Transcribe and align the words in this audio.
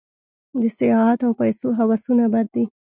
د 0.61 0.63
سیاحت 0.77 1.19
او 1.27 1.31
پیسو 1.41 1.67
هوسونه 1.79 2.23
بد 2.33 2.47
دي. 2.55 2.65